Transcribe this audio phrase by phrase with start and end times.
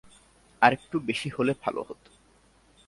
[0.61, 2.03] আরেকটু বেশি হলে ভালো হত।